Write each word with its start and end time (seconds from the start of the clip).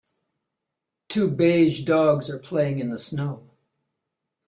Two 1.09 1.29
beige 1.29 1.83
dogs 1.85 2.27
are 2.31 2.39
playing 2.39 2.79
in 2.79 2.89
the 2.89 2.97
snow 2.97 3.47